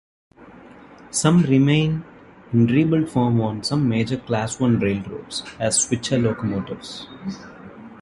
Some 1.11 1.43
remain 1.43 2.03
in 2.51 2.65
rebuilt 2.65 3.07
form 3.07 3.39
on 3.39 3.63
some 3.63 3.87
major 3.87 4.17
Class 4.17 4.59
One 4.59 4.79
railroads, 4.79 5.43
as 5.59 5.79
switcher 5.79 6.17
locomotives. 6.17 7.05